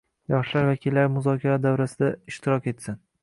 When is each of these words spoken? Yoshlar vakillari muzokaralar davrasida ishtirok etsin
Yoshlar 0.33 0.63
vakillari 0.69 1.11
muzokaralar 1.17 1.63
davrasida 1.67 2.11
ishtirok 2.33 2.73
etsin 2.75 2.99